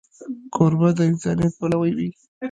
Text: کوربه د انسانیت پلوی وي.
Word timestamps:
کوربه 0.53 0.89
د 0.97 0.99
انسانیت 1.11 1.53
پلوی 1.59 1.91
وي. 1.97 2.09